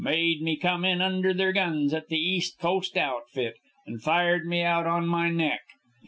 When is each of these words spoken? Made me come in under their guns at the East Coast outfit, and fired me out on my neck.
Made 0.03 0.41
me 0.41 0.55
come 0.57 0.83
in 0.83 0.99
under 0.99 1.31
their 1.31 1.53
guns 1.53 1.93
at 1.93 2.07
the 2.07 2.17
East 2.17 2.57
Coast 2.57 2.97
outfit, 2.97 3.57
and 3.85 4.01
fired 4.01 4.47
me 4.47 4.63
out 4.63 4.87
on 4.87 5.05
my 5.05 5.29
neck. 5.29 5.61